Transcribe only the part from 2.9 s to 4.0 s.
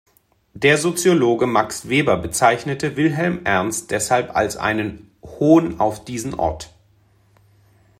Wilhelm Ernst